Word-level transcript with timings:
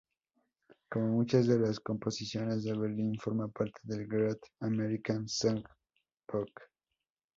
Como 0.89 1.09
muchas 1.09 1.45
de 1.45 1.59
las 1.59 1.79
composiciones 1.79 2.63
de 2.63 2.73
Berlín, 2.75 3.19
forma 3.21 3.47
parte 3.49 3.81
del 3.83 4.07
Great 4.07 4.39
American 4.59 5.27
Songbook. 5.27 6.59